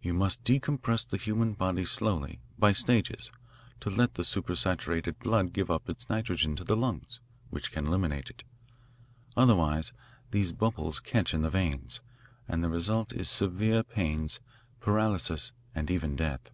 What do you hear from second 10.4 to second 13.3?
bubbles catch in the veins, and the result is